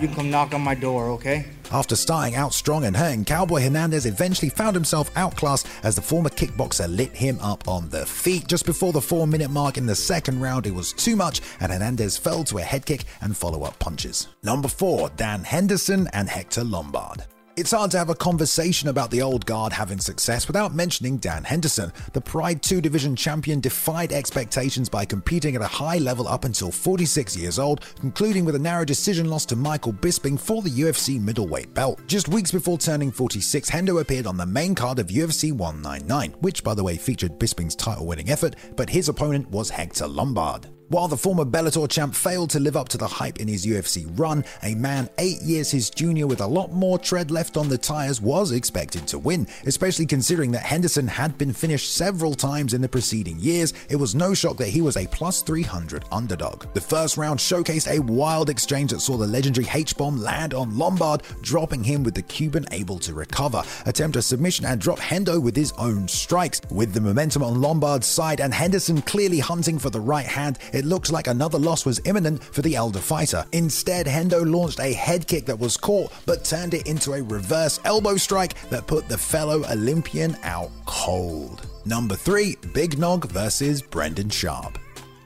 you 0.00 0.08
can 0.08 0.16
come 0.16 0.30
knock 0.30 0.54
on 0.54 0.60
my 0.60 0.74
door, 0.74 1.06
okay? 1.10 1.46
After 1.70 1.96
starting 1.96 2.36
out 2.36 2.54
strong 2.54 2.84
and 2.84 2.96
hurting, 2.96 3.24
Cowboy 3.24 3.62
Hernandez 3.62 4.06
eventually 4.06 4.50
found 4.50 4.76
himself 4.76 5.10
outclassed 5.16 5.66
as 5.82 5.96
the 5.96 6.02
former 6.02 6.28
kickboxer 6.28 6.94
lit 6.94 7.16
him 7.16 7.38
up 7.40 7.66
on 7.66 7.88
the 7.88 8.06
feet. 8.06 8.46
Just 8.46 8.66
before 8.66 8.92
the 8.92 9.00
four 9.00 9.26
minute 9.26 9.50
mark 9.50 9.76
in 9.76 9.86
the 9.86 9.94
second 9.94 10.40
round, 10.40 10.66
it 10.66 10.74
was 10.74 10.92
too 10.92 11.16
much, 11.16 11.40
and 11.60 11.72
Hernandez 11.72 12.16
fell 12.16 12.44
to 12.44 12.58
a 12.58 12.62
head 12.62 12.86
kick 12.86 13.04
and 13.20 13.36
follow 13.36 13.64
up 13.64 13.78
punches. 13.78 14.28
Number 14.42 14.68
4 14.68 15.10
Dan 15.16 15.42
Henderson 15.42 16.08
and 16.12 16.28
Hector 16.28 16.62
Lombard. 16.62 17.24
It's 17.56 17.70
hard 17.70 17.90
to 17.92 17.98
have 17.98 18.10
a 18.10 18.14
conversation 18.14 18.90
about 18.90 19.10
the 19.10 19.22
old 19.22 19.46
guard 19.46 19.72
having 19.72 19.98
success 19.98 20.46
without 20.46 20.74
mentioning 20.74 21.16
Dan 21.16 21.42
Henderson. 21.42 21.90
The 22.12 22.20
Pride 22.20 22.62
2 22.62 22.82
Division 22.82 23.16
champion 23.16 23.60
defied 23.60 24.12
expectations 24.12 24.90
by 24.90 25.06
competing 25.06 25.56
at 25.56 25.62
a 25.62 25.66
high 25.66 25.96
level 25.96 26.28
up 26.28 26.44
until 26.44 26.70
46 26.70 27.34
years 27.34 27.58
old, 27.58 27.80
concluding 27.98 28.44
with 28.44 28.56
a 28.56 28.58
narrow 28.58 28.84
decision 28.84 29.30
loss 29.30 29.46
to 29.46 29.56
Michael 29.56 29.94
Bisping 29.94 30.38
for 30.38 30.60
the 30.60 30.68
UFC 30.68 31.18
middleweight 31.18 31.72
belt. 31.72 31.98
Just 32.06 32.28
weeks 32.28 32.52
before 32.52 32.76
turning 32.76 33.10
46, 33.10 33.70
Hendo 33.70 34.02
appeared 34.02 34.26
on 34.26 34.36
the 34.36 34.44
main 34.44 34.74
card 34.74 34.98
of 34.98 35.06
UFC 35.06 35.50
199, 35.50 36.32
which 36.40 36.62
by 36.62 36.74
the 36.74 36.84
way 36.84 36.98
featured 36.98 37.38
Bisping's 37.38 37.74
title 37.74 38.04
winning 38.04 38.28
effort, 38.28 38.54
but 38.76 38.90
his 38.90 39.08
opponent 39.08 39.48
was 39.48 39.70
Hector 39.70 40.06
Lombard. 40.06 40.75
While 40.88 41.08
the 41.08 41.16
former 41.16 41.44
Bellator 41.44 41.90
champ 41.90 42.14
failed 42.14 42.50
to 42.50 42.60
live 42.60 42.76
up 42.76 42.88
to 42.90 42.98
the 42.98 43.08
hype 43.08 43.40
in 43.40 43.48
his 43.48 43.66
UFC 43.66 44.06
run, 44.16 44.44
a 44.62 44.76
man 44.76 45.10
eight 45.18 45.42
years 45.42 45.68
his 45.68 45.90
junior 45.90 46.28
with 46.28 46.40
a 46.40 46.46
lot 46.46 46.70
more 46.70 46.96
tread 46.96 47.32
left 47.32 47.56
on 47.56 47.68
the 47.68 47.76
tires 47.76 48.20
was 48.20 48.52
expected 48.52 49.04
to 49.08 49.18
win, 49.18 49.48
especially 49.64 50.06
considering 50.06 50.52
that 50.52 50.62
Henderson 50.62 51.08
had 51.08 51.36
been 51.38 51.52
finished 51.52 51.96
several 51.96 52.34
times 52.34 52.72
in 52.72 52.80
the 52.80 52.88
preceding 52.88 53.36
years. 53.40 53.74
It 53.90 53.96
was 53.96 54.14
no 54.14 54.32
shock 54.32 54.58
that 54.58 54.68
he 54.68 54.80
was 54.80 54.96
a 54.96 55.08
plus 55.08 55.42
300 55.42 56.04
underdog. 56.12 56.72
The 56.72 56.80
first 56.80 57.16
round 57.16 57.40
showcased 57.40 57.90
a 57.90 58.00
wild 58.02 58.48
exchange 58.48 58.92
that 58.92 59.00
saw 59.00 59.16
the 59.16 59.26
legendary 59.26 59.66
H-bomb 59.74 60.22
land 60.22 60.54
on 60.54 60.78
Lombard, 60.78 61.22
dropping 61.42 61.82
him 61.82 62.04
with 62.04 62.14
the 62.14 62.22
Cuban 62.22 62.64
able 62.70 63.00
to 63.00 63.12
recover, 63.12 63.64
attempt 63.86 64.14
a 64.14 64.22
submission 64.22 64.66
and 64.66 64.80
drop 64.80 65.00
Hendo 65.00 65.42
with 65.42 65.56
his 65.56 65.72
own 65.78 66.06
strikes. 66.06 66.60
With 66.70 66.92
the 66.92 67.00
momentum 67.00 67.42
on 67.42 67.60
Lombard's 67.60 68.06
side 68.06 68.40
and 68.40 68.54
Henderson 68.54 69.02
clearly 69.02 69.40
hunting 69.40 69.80
for 69.80 69.90
the 69.90 69.98
right 69.98 70.26
hand, 70.26 70.60
it 70.76 70.84
looked 70.84 71.10
like 71.10 71.26
another 71.26 71.58
loss 71.58 71.86
was 71.86 72.00
imminent 72.04 72.44
for 72.44 72.62
the 72.62 72.76
elder 72.76 72.98
fighter. 72.98 73.44
Instead, 73.52 74.06
Hendo 74.06 74.44
launched 74.44 74.78
a 74.78 74.92
head 74.92 75.26
kick 75.26 75.46
that 75.46 75.58
was 75.58 75.76
caught, 75.76 76.12
but 76.26 76.44
turned 76.44 76.74
it 76.74 76.86
into 76.86 77.14
a 77.14 77.22
reverse 77.22 77.80
elbow 77.84 78.16
strike 78.16 78.54
that 78.68 78.86
put 78.86 79.08
the 79.08 79.18
fellow 79.18 79.64
Olympian 79.70 80.36
out 80.42 80.70
cold. 80.84 81.66
Number 81.86 82.14
3 82.14 82.56
Big 82.74 82.98
Nog 82.98 83.26
versus 83.30 83.80
Brendan 83.80 84.28
Schaub. 84.28 84.76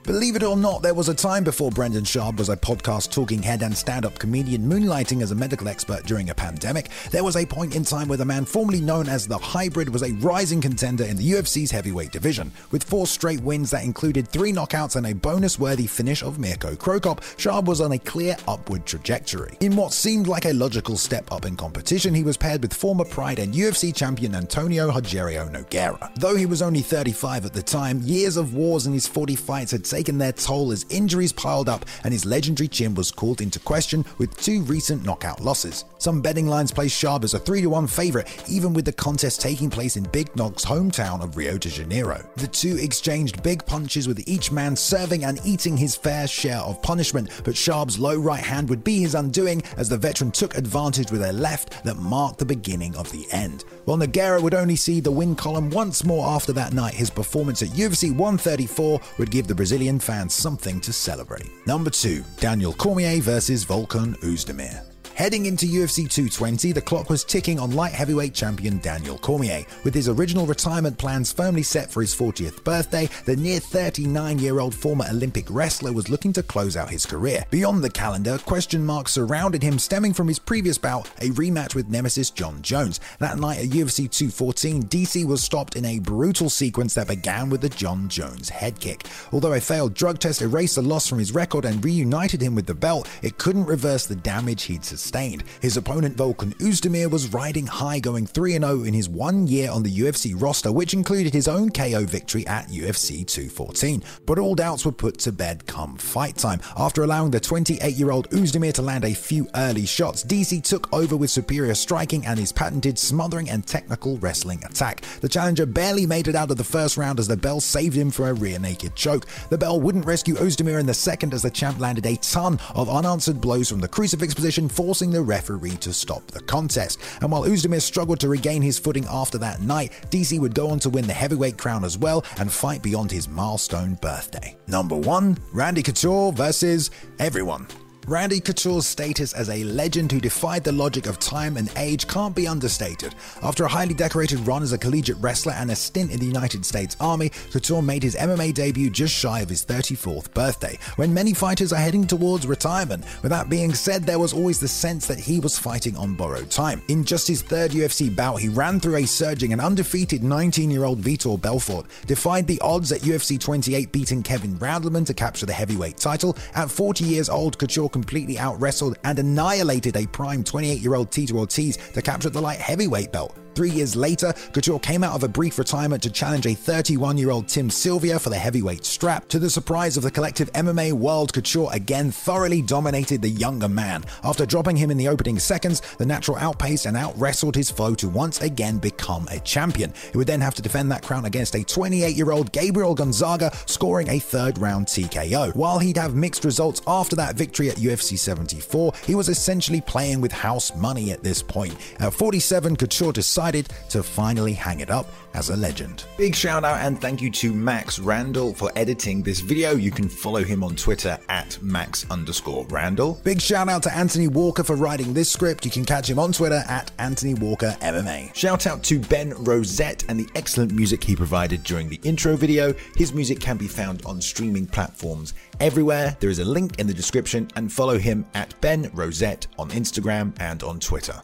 Believe 0.03 0.35
it 0.35 0.41
or 0.41 0.57
not, 0.57 0.81
there 0.81 0.95
was 0.95 1.09
a 1.09 1.13
time 1.13 1.43
before 1.43 1.69
Brendan 1.69 2.05
Schaub 2.05 2.37
was 2.37 2.49
a 2.49 2.57
podcast 2.57 3.11
talking 3.11 3.39
head 3.43 3.61
and 3.61 3.77
stand 3.77 4.03
up 4.03 4.17
comedian 4.17 4.67
moonlighting 4.67 5.21
as 5.21 5.29
a 5.29 5.35
medical 5.35 5.67
expert 5.67 6.03
during 6.05 6.31
a 6.31 6.35
pandemic. 6.35 6.89
There 7.11 7.23
was 7.23 7.35
a 7.37 7.45
point 7.45 7.75
in 7.75 7.83
time 7.83 8.07
where 8.07 8.17
the 8.17 8.25
man 8.25 8.45
formerly 8.45 8.81
known 8.81 9.07
as 9.07 9.27
the 9.27 9.37
Hybrid 9.37 9.89
was 9.89 10.01
a 10.01 10.13
rising 10.13 10.59
contender 10.59 11.03
in 11.03 11.17
the 11.17 11.31
UFC's 11.33 11.69
heavyweight 11.69 12.11
division. 12.11 12.51
With 12.71 12.83
four 12.83 13.05
straight 13.05 13.41
wins 13.41 13.69
that 13.71 13.83
included 13.83 14.27
three 14.27 14.51
knockouts 14.51 14.95
and 14.95 15.05
a 15.05 15.13
bonus 15.13 15.59
worthy 15.59 15.85
finish 15.85 16.23
of 16.23 16.39
Mirko 16.39 16.75
Cro 16.75 16.99
Cop, 16.99 17.21
Schaub 17.37 17.65
was 17.65 17.79
on 17.79 17.91
a 17.91 17.99
clear 17.99 18.35
upward 18.47 18.87
trajectory. 18.87 19.55
In 19.59 19.75
what 19.75 19.93
seemed 19.93 20.25
like 20.25 20.45
a 20.45 20.53
logical 20.53 20.97
step 20.97 21.31
up 21.31 21.45
in 21.45 21.55
competition, 21.55 22.15
he 22.15 22.23
was 22.23 22.37
paired 22.37 22.63
with 22.63 22.73
former 22.73 23.05
Pride 23.05 23.37
and 23.37 23.53
UFC 23.53 23.95
champion 23.95 24.33
Antonio 24.33 24.89
Rogerio 24.89 25.47
Nogueira. 25.51 26.11
Though 26.15 26.35
he 26.35 26.47
was 26.47 26.63
only 26.63 26.81
35 26.81 27.45
at 27.45 27.53
the 27.53 27.61
time, 27.61 28.01
years 28.01 28.35
of 28.35 28.55
wars 28.55 28.87
and 28.87 28.95
his 28.95 29.05
40 29.05 29.35
fights 29.35 29.71
had 29.71 29.90
taken 29.91 30.17
their 30.17 30.31
toll 30.31 30.71
as 30.71 30.85
injuries 30.89 31.33
piled 31.33 31.69
up 31.69 31.85
and 32.03 32.13
his 32.13 32.25
legendary 32.25 32.67
chin 32.67 32.95
was 32.95 33.11
called 33.11 33.41
into 33.41 33.59
question 33.59 34.05
with 34.17 34.35
two 34.37 34.61
recent 34.63 35.05
knockout 35.05 35.41
losses. 35.41 35.85
Some 35.97 36.21
betting 36.21 36.47
lines 36.47 36.71
place 36.71 36.97
Schaub 36.97 37.23
as 37.23 37.33
a 37.33 37.39
3 37.39 37.67
1 37.67 37.87
favourite, 37.87 38.27
even 38.49 38.73
with 38.73 38.85
the 38.85 38.93
contest 38.93 39.41
taking 39.41 39.69
place 39.69 39.97
in 39.97 40.03
Big 40.05 40.35
Nog's 40.35 40.65
hometown 40.65 41.21
of 41.21 41.37
Rio 41.37 41.57
de 41.57 41.69
Janeiro. 41.69 42.23
The 42.37 42.47
two 42.47 42.77
exchanged 42.77 43.43
big 43.43 43.65
punches 43.65 44.07
with 44.07 44.27
each 44.27 44.51
man 44.51 44.75
serving 44.75 45.25
and 45.25 45.39
eating 45.45 45.77
his 45.77 45.95
fair 45.95 46.27
share 46.27 46.59
of 46.59 46.81
punishment, 46.81 47.29
but 47.43 47.55
Schaub's 47.55 47.99
low 47.99 48.17
right 48.17 48.43
hand 48.43 48.69
would 48.69 48.83
be 48.83 49.01
his 49.01 49.15
undoing 49.15 49.61
as 49.77 49.89
the 49.89 49.97
veteran 49.97 50.31
took 50.31 50.57
advantage 50.57 51.11
with 51.11 51.21
a 51.21 51.33
left 51.33 51.83
that 51.83 51.97
marked 51.97 52.39
the 52.39 52.45
beginning 52.45 52.95
of 52.95 53.11
the 53.11 53.27
end. 53.31 53.65
While 53.85 53.97
Nogueira 53.97 54.41
would 54.41 54.53
only 54.53 54.75
see 54.75 54.99
the 54.99 55.11
win 55.11 55.35
column 55.35 55.69
once 55.69 56.03
more 56.03 56.27
after 56.27 56.53
that 56.53 56.73
night, 56.73 56.93
his 56.93 57.09
performance 57.09 57.61
at 57.63 57.69
UFC 57.69 58.11
134 58.11 58.99
would 59.17 59.31
give 59.31 59.47
the 59.47 59.55
Brazilian 59.55 59.99
fans 59.99 60.33
something 60.33 60.79
to 60.81 60.93
celebrate. 60.93 61.49
Number 61.65 61.89
2, 61.89 62.23
Daniel 62.39 62.73
Cormier 62.73 63.21
versus 63.21 63.65
Volkan 63.65 64.15
Oezdemir. 64.19 64.90
Heading 65.21 65.45
into 65.45 65.67
UFC 65.67 66.09
220, 66.09 66.71
the 66.71 66.81
clock 66.81 67.11
was 67.11 67.23
ticking 67.23 67.59
on 67.59 67.75
light 67.75 67.93
heavyweight 67.93 68.33
champion 68.33 68.79
Daniel 68.79 69.19
Cormier. 69.19 69.63
With 69.83 69.93
his 69.93 70.09
original 70.09 70.47
retirement 70.47 70.97
plans 70.97 71.31
firmly 71.31 71.61
set 71.61 71.91
for 71.91 72.01
his 72.01 72.15
40th 72.15 72.63
birthday, 72.63 73.07
the 73.25 73.35
near 73.35 73.59
39 73.59 74.39
year 74.39 74.59
old 74.59 74.73
former 74.73 75.05
Olympic 75.11 75.45
wrestler 75.47 75.93
was 75.93 76.09
looking 76.09 76.33
to 76.33 76.41
close 76.41 76.75
out 76.75 76.89
his 76.89 77.05
career. 77.05 77.45
Beyond 77.51 77.83
the 77.83 77.89
calendar, 77.91 78.39
question 78.39 78.83
marks 78.83 79.11
surrounded 79.11 79.61
him 79.61 79.77
stemming 79.77 80.15
from 80.15 80.27
his 80.27 80.39
previous 80.39 80.79
bout, 80.79 81.07
a 81.19 81.29
rematch 81.29 81.75
with 81.75 81.87
nemesis 81.87 82.31
Jon 82.31 82.59
Jones. 82.63 82.99
That 83.19 83.37
night 83.37 83.59
at 83.59 83.69
UFC 83.69 84.09
214, 84.09 84.85
DC 84.85 85.23
was 85.23 85.43
stopped 85.43 85.75
in 85.75 85.85
a 85.85 85.99
brutal 85.99 86.49
sequence 86.49 86.95
that 86.95 87.09
began 87.09 87.51
with 87.51 87.61
the 87.61 87.69
Jon 87.69 88.09
Jones 88.09 88.49
head 88.49 88.79
kick. 88.79 89.05
Although 89.31 89.53
a 89.53 89.61
failed 89.61 89.93
drug 89.93 90.17
test 90.17 90.41
erased 90.41 90.77
the 90.77 90.81
loss 90.81 91.07
from 91.07 91.19
his 91.19 91.31
record 91.31 91.63
and 91.63 91.85
reunited 91.85 92.41
him 92.41 92.55
with 92.55 92.65
the 92.65 92.73
belt, 92.73 93.07
it 93.21 93.37
couldn't 93.37 93.67
reverse 93.67 94.07
the 94.07 94.15
damage 94.15 94.63
he'd 94.63 94.83
sustained 94.83 95.10
sustained. 95.11 95.43
His 95.61 95.75
opponent 95.75 96.15
Volkan 96.15 96.53
Oezdemir 96.59 97.11
was 97.11 97.33
riding 97.33 97.67
high, 97.67 97.99
going 97.99 98.25
3 98.25 98.53
0 98.53 98.83
in 98.83 98.93
his 98.93 99.09
one 99.09 99.45
year 99.47 99.69
on 99.69 99.83
the 99.83 99.91
UFC 99.91 100.33
roster, 100.41 100.71
which 100.71 100.93
included 100.93 101.33
his 101.33 101.47
own 101.47 101.69
KO 101.69 102.05
victory 102.05 102.47
at 102.47 102.69
UFC 102.69 103.25
214. 103.27 104.03
But 104.25 104.39
all 104.39 104.55
doubts 104.55 104.85
were 104.85 104.91
put 104.93 105.17
to 105.19 105.31
bed 105.33 105.65
come 105.67 105.97
fight 105.97 106.37
time. 106.37 106.61
After 106.77 107.03
allowing 107.03 107.31
the 107.31 107.39
28 107.41 107.93
year 107.95 108.11
old 108.11 108.29
Oezdemir 108.29 108.73
to 108.73 108.81
land 108.81 109.03
a 109.03 109.13
few 109.13 109.47
early 109.55 109.85
shots, 109.85 110.23
DC 110.23 110.63
took 110.63 110.91
over 110.93 111.17
with 111.17 111.29
superior 111.29 111.75
striking 111.75 112.25
and 112.25 112.39
his 112.39 112.53
patented 112.53 112.97
smothering 112.97 113.49
and 113.49 113.67
technical 113.67 114.17
wrestling 114.19 114.63
attack. 114.63 115.01
The 115.19 115.29
challenger 115.29 115.65
barely 115.65 116.05
made 116.05 116.29
it 116.29 116.35
out 116.35 116.51
of 116.51 116.57
the 116.57 116.63
first 116.63 116.95
round 116.95 117.19
as 117.19 117.27
the 117.27 117.35
bell 117.35 117.59
saved 117.59 117.97
him 117.97 118.11
from 118.11 118.25
a 118.25 118.33
rear 118.33 118.59
naked 118.59 118.95
choke. 118.95 119.25
The 119.49 119.57
bell 119.57 119.81
wouldn't 119.81 120.05
rescue 120.05 120.35
Oezdemir 120.35 120.79
in 120.79 120.85
the 120.85 120.93
second 120.93 121.33
as 121.33 121.41
the 121.41 121.51
champ 121.51 121.79
landed 121.79 122.05
a 122.05 122.15
ton 122.17 122.59
of 122.75 122.89
unanswered 122.89 123.41
blows 123.41 123.69
from 123.69 123.81
the 123.81 123.87
crucifix 123.87 124.33
position, 124.33 124.69
forcing 124.69 124.90
forcing 124.91 125.09
the 125.09 125.21
referee 125.21 125.77
to 125.77 125.93
stop 125.93 126.27
the 126.27 126.41
contest. 126.41 126.99
And 127.21 127.31
while 127.31 127.43
Oezdemir 127.43 127.81
struggled 127.81 128.19
to 128.19 128.27
regain 128.27 128.61
his 128.61 128.77
footing 128.77 129.05
after 129.09 129.37
that 129.37 129.61
night, 129.61 129.93
DC 130.09 130.37
would 130.37 130.53
go 130.53 130.69
on 130.69 130.79
to 130.79 130.89
win 130.89 131.07
the 131.07 131.13
heavyweight 131.13 131.57
crown 131.57 131.85
as 131.85 131.97
well 131.97 132.25
and 132.37 132.51
fight 132.51 132.83
beyond 132.83 133.09
his 133.09 133.29
milestone 133.29 133.93
birthday. 134.01 134.57
Number 134.67 134.97
1, 134.97 135.37
Randy 135.53 135.81
Couture 135.81 136.33
versus 136.33 136.91
everyone. 137.19 137.67
Randy 138.07 138.41
Couture's 138.41 138.87
status 138.87 139.31
as 139.33 139.47
a 139.49 139.63
legend 139.63 140.11
who 140.11 140.19
defied 140.19 140.63
the 140.63 140.71
logic 140.71 141.05
of 141.05 141.19
time 141.19 141.55
and 141.55 141.71
age 141.77 142.07
can't 142.07 142.35
be 142.35 142.47
understated. 142.47 143.13
After 143.43 143.63
a 143.63 143.69
highly 143.69 143.93
decorated 143.93 144.39
run 144.39 144.63
as 144.63 144.73
a 144.73 144.77
collegiate 144.77 145.17
wrestler 145.19 145.53
and 145.53 145.69
a 145.69 145.75
stint 145.75 146.11
in 146.11 146.19
the 146.19 146.25
United 146.25 146.65
States 146.65 146.97
Army, 146.99 147.29
Couture 147.51 147.83
made 147.83 148.01
his 148.01 148.15
MMA 148.15 148.55
debut 148.55 148.89
just 148.89 149.13
shy 149.13 149.41
of 149.41 149.49
his 149.49 149.63
34th 149.63 150.33
birthday, 150.33 150.79
when 150.95 151.13
many 151.13 151.31
fighters 151.33 151.71
are 151.71 151.79
heading 151.79 152.07
towards 152.07 152.47
retirement. 152.47 153.05
With 153.21 153.29
that 153.29 153.49
being 153.51 153.71
said, 153.73 154.03
there 154.03 154.19
was 154.19 154.33
always 154.33 154.59
the 154.59 154.67
sense 154.67 155.05
that 155.05 155.19
he 155.19 155.39
was 155.39 155.59
fighting 155.59 155.95
on 155.95 156.15
borrowed 156.15 156.49
time. 156.49 156.81
In 156.87 157.03
just 157.03 157.27
his 157.27 157.43
third 157.43 157.69
UFC 157.69 158.13
bout, 158.13 158.37
he 158.37 158.49
ran 158.49 158.79
through 158.79 158.95
a 158.95 159.05
surging 159.05 159.51
and 159.51 159.61
undefeated 159.61 160.23
19 160.23 160.71
year 160.71 160.85
old 160.85 161.01
Vitor 161.01 161.39
Belfort, 161.39 161.85
defied 162.07 162.47
the 162.47 162.59
odds 162.61 162.91
at 162.91 163.01
UFC 163.01 163.39
28, 163.39 163.91
beating 163.91 164.23
Kevin 164.23 164.57
Randleman 164.57 165.05
to 165.05 165.13
capture 165.13 165.45
the 165.45 165.53
heavyweight 165.53 165.97
title. 165.97 166.35
At 166.55 166.71
40 166.71 167.03
years 167.05 167.29
old, 167.29 167.59
Couture 167.59 167.91
completely 168.01 168.39
out 168.39 168.59
wrestled 168.59 168.97
and 169.03 169.19
annihilated 169.19 169.95
a 169.95 170.07
prime 170.07 170.43
28 170.43 170.79
year 170.79 170.95
old 170.95 171.11
Tito 171.11 171.35
Ortiz 171.35 171.77
to 171.93 172.01
capture 172.01 172.31
the 172.31 172.41
light 172.41 172.59
heavyweight 172.59 173.11
belt. 173.11 173.35
Three 173.53 173.69
years 173.69 173.95
later, 173.95 174.33
Couture 174.53 174.79
came 174.79 175.03
out 175.03 175.13
of 175.13 175.23
a 175.23 175.27
brief 175.27 175.59
retirement 175.59 176.01
to 176.03 176.09
challenge 176.09 176.45
a 176.45 176.53
31 176.53 177.17
year 177.17 177.31
old 177.31 177.47
Tim 177.47 177.69
Sylvia 177.69 178.17
for 178.17 178.29
the 178.29 178.37
heavyweight 178.37 178.85
strap. 178.85 179.27
To 179.29 179.39
the 179.39 179.49
surprise 179.49 179.97
of 179.97 180.03
the 180.03 180.11
collective 180.11 180.51
MMA 180.53 180.93
world, 180.93 181.33
Couture 181.33 181.69
again 181.73 182.11
thoroughly 182.11 182.61
dominated 182.61 183.21
the 183.21 183.29
younger 183.29 183.67
man. 183.67 184.03
After 184.23 184.45
dropping 184.45 184.77
him 184.77 184.89
in 184.89 184.97
the 184.97 185.09
opening 185.09 185.37
seconds, 185.37 185.81
the 185.97 186.05
natural 186.05 186.37
outpaced 186.37 186.85
and 186.85 186.95
out 186.95 187.17
wrestled 187.19 187.55
his 187.55 187.69
foe 187.69 187.93
to 187.95 188.07
once 188.07 188.39
again 188.41 188.77
become 188.77 189.27
a 189.29 189.39
champion. 189.39 189.93
He 190.11 190.17
would 190.17 190.27
then 190.27 190.41
have 190.41 190.55
to 190.55 190.61
defend 190.61 190.91
that 190.91 191.03
crown 191.03 191.25
against 191.25 191.55
a 191.55 191.63
28 191.63 192.15
year 192.15 192.31
old 192.31 192.51
Gabriel 192.53 192.95
Gonzaga, 192.95 193.51
scoring 193.65 194.07
a 194.07 194.19
third 194.19 194.59
round 194.59 194.87
TKO. 194.87 195.53
While 195.55 195.79
he'd 195.79 195.97
have 195.97 196.15
mixed 196.15 196.45
results 196.45 196.81
after 196.87 197.17
that 197.17 197.35
victory 197.35 197.69
at 197.69 197.77
UFC 197.77 198.17
74, 198.17 198.93
he 199.05 199.15
was 199.15 199.27
essentially 199.27 199.81
playing 199.81 200.21
with 200.21 200.31
house 200.31 200.73
money 200.75 201.11
at 201.11 201.23
this 201.23 201.43
point. 201.43 201.75
At 201.99 202.13
47, 202.13 202.77
Couture 202.77 203.11
decided 203.11 203.40
decided 203.41 203.69
to 203.89 204.03
finally 204.03 204.53
hang 204.53 204.81
it 204.81 204.91
up 204.91 205.07
as 205.33 205.49
a 205.49 205.57
legend. 205.57 206.05
Big 206.15 206.35
shout 206.35 206.63
out 206.63 206.77
and 206.81 207.01
thank 207.01 207.23
you 207.23 207.31
to 207.31 207.51
Max 207.51 207.97
Randall 207.97 208.53
for 208.53 208.71
editing 208.75 209.23
this 209.23 209.39
video. 209.39 209.71
You 209.71 209.89
can 209.89 210.07
follow 210.07 210.43
him 210.43 210.63
on 210.63 210.75
Twitter 210.75 211.17
at 211.27 211.59
Max 211.59 212.05
underscore 212.11 212.65
Randall. 212.65 213.19
Big 213.23 213.41
shout 213.41 213.67
out 213.67 213.81
to 213.83 213.95
Anthony 213.95 214.27
Walker 214.27 214.63
for 214.63 214.75
writing 214.75 215.11
this 215.15 215.31
script. 215.31 215.65
You 215.65 215.71
can 215.71 215.85
catch 215.85 216.07
him 216.07 216.19
on 216.19 216.33
Twitter 216.33 216.63
at 216.67 216.91
Anthony 216.99 217.33
Walker 217.33 217.75
MMA. 217.81 218.35
Shout 218.35 218.67
out 218.67 218.83
to 218.83 218.99
Ben 218.99 219.33
Rosette 219.43 220.03
and 220.07 220.19
the 220.19 220.29
excellent 220.35 220.71
music 220.71 221.03
he 221.03 221.15
provided 221.15 221.63
during 221.63 221.89
the 221.89 221.99
intro 222.03 222.35
video. 222.35 222.75
His 222.95 223.11
music 223.11 223.39
can 223.39 223.57
be 223.57 223.67
found 223.67 224.05
on 224.05 224.21
streaming 224.21 224.67
platforms 224.67 225.33
everywhere. 225.59 226.15
There 226.19 226.29
is 226.29 226.39
a 226.39 226.45
link 226.45 226.77
in 226.79 226.85
the 226.85 226.93
description 226.93 227.49
and 227.55 227.73
follow 227.73 227.97
him 227.97 228.23
at 228.35 228.53
Ben 228.61 228.91
Rosette 228.93 229.47
on 229.57 229.71
Instagram 229.71 230.31
and 230.39 230.61
on 230.61 230.79
Twitter. 230.79 231.19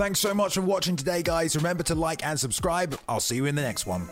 Thanks 0.00 0.18
so 0.18 0.32
much 0.32 0.54
for 0.54 0.62
watching 0.62 0.96
today, 0.96 1.22
guys. 1.22 1.54
Remember 1.54 1.82
to 1.82 1.94
like 1.94 2.24
and 2.24 2.40
subscribe. 2.40 2.98
I'll 3.06 3.20
see 3.20 3.36
you 3.36 3.44
in 3.44 3.54
the 3.54 3.60
next 3.60 3.84
one. 3.84 4.08